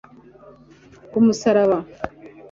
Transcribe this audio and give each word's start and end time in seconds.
ku 1.09 1.17
musaraba 1.25 1.77